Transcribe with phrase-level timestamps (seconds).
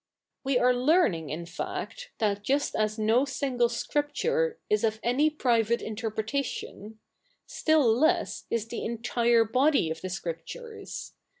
[0.43, 5.79] We are learning^ in fact, that just as no single scripture "is of any private
[5.79, 6.97] interpretation;"
[7.45, 11.11] still less is the entire body of the Scrip tures.